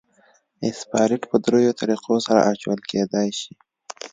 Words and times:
اسفالټ 0.67 1.21
په 1.31 1.35
دریو 1.45 1.71
طریقو 1.79 2.13
سره 2.27 2.39
اچول 2.51 2.79
کېدای 2.91 3.29
شي 3.39 3.53